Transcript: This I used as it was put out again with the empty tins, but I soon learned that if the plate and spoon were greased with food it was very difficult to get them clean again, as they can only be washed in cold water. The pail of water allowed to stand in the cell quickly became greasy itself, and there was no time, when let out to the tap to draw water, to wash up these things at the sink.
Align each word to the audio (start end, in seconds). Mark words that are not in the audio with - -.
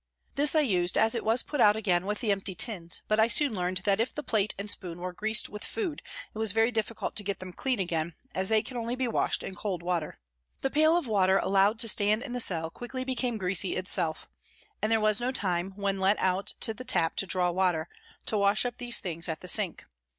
This 0.33 0.55
I 0.55 0.61
used 0.61 0.97
as 0.97 1.13
it 1.13 1.23
was 1.23 1.43
put 1.43 1.61
out 1.61 1.75
again 1.75 2.07
with 2.07 2.21
the 2.21 2.31
empty 2.31 2.55
tins, 2.55 3.03
but 3.07 3.19
I 3.19 3.27
soon 3.27 3.53
learned 3.53 3.81
that 3.85 3.99
if 3.99 4.11
the 4.11 4.23
plate 4.23 4.55
and 4.57 4.67
spoon 4.67 4.97
were 4.99 5.13
greased 5.13 5.47
with 5.47 5.63
food 5.63 6.01
it 6.33 6.39
was 6.39 6.53
very 6.53 6.71
difficult 6.71 7.15
to 7.17 7.23
get 7.23 7.37
them 7.39 7.53
clean 7.53 7.77
again, 7.77 8.15
as 8.33 8.49
they 8.49 8.63
can 8.63 8.77
only 8.77 8.95
be 8.95 9.07
washed 9.07 9.43
in 9.43 9.53
cold 9.53 9.83
water. 9.83 10.17
The 10.61 10.71
pail 10.71 10.97
of 10.97 11.05
water 11.05 11.37
allowed 11.37 11.77
to 11.81 11.87
stand 11.87 12.23
in 12.23 12.33
the 12.33 12.39
cell 12.39 12.71
quickly 12.71 13.03
became 13.03 13.37
greasy 13.37 13.75
itself, 13.75 14.27
and 14.81 14.91
there 14.91 14.99
was 14.99 15.21
no 15.21 15.31
time, 15.31 15.73
when 15.75 15.99
let 15.99 16.17
out 16.17 16.55
to 16.61 16.73
the 16.73 16.83
tap 16.83 17.15
to 17.17 17.27
draw 17.27 17.51
water, 17.51 17.87
to 18.25 18.39
wash 18.39 18.65
up 18.65 18.79
these 18.79 18.99
things 18.99 19.29
at 19.29 19.41
the 19.41 19.47
sink. 19.47 19.85